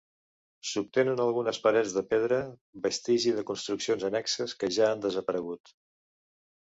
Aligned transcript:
S'observen 0.69 1.19
algunes 1.25 1.59
parets 1.65 1.93
de 1.97 2.03
pedra, 2.13 2.39
vestigi 2.87 3.35
de 3.41 3.45
construccions 3.53 4.07
annexes 4.13 4.57
que 4.63 4.71
ja 4.79 4.89
han 4.95 5.05
desaparegut. 5.09 5.75